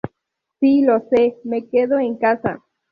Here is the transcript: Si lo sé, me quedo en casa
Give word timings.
Si 0.59 0.81
lo 0.83 1.05
sé, 1.11 1.37
me 1.43 1.67
quedo 1.69 1.99
en 1.99 2.17
casa 2.17 2.59